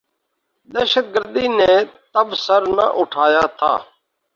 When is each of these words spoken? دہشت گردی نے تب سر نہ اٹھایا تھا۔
دہشت 0.69 1.05
گردی 1.13 1.45
نے 1.57 1.71
تب 2.13 2.27
سر 2.45 2.61
نہ 2.75 2.85
اٹھایا 2.99 3.43
تھا۔ 3.57 3.73